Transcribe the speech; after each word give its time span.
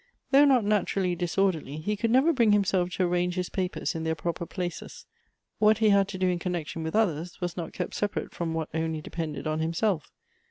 Though 0.31 0.45
not 0.45 0.65
naturally 0.65 1.15
disorderly, 1.15 1.77
he 1.77 1.95
could 1.95 2.09
never 2.09 2.33
bring 2.33 2.53
himself 2.53 2.89
to 2.93 3.03
arrange 3.03 3.35
his 3.35 3.49
papers 3.49 3.93
in 3.93 4.03
their 4.03 4.15
proper 4.15 4.47
places. 4.47 5.05
What 5.59 5.77
he 5.77 5.89
had 5.89 6.07
to 6.07 6.17
do 6.17 6.27
in 6.27 6.39
connection 6.39 6.81
with 6.81 6.95
others, 6.95 7.39
was 7.39 7.55
not 7.55 7.71
kept 7.71 7.93
separate 7.93 8.31
from 8.33 8.55
what 8.55 8.69
only 8.73 9.01
depended 9.01 9.45
on 9.45 9.59
him 9.59 9.73
self. 9.73 10.11